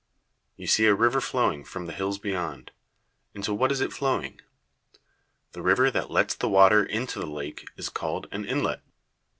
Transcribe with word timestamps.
]You 0.57 0.65
see 0.65 0.87
a 0.87 0.95
river 0.95 1.21
flowing 1.21 1.63
from 1.63 1.85
the 1.85 1.93
hills 1.93 2.17
beyond. 2.17 2.71
Into 3.35 3.53
what 3.53 3.71
is 3.71 3.81
it 3.81 3.93
flowing? 3.93 4.41
The 5.51 5.61
river 5.61 5.91
that 5.91 6.09
lets 6.09 6.33
the 6.33 6.49
water 6.49 6.83
into 6.83 7.19
the 7.19 7.27
lake 7.27 7.67
is 7.77 7.89
called 7.89 8.25
an 8.31 8.43
inlet. 8.43 8.81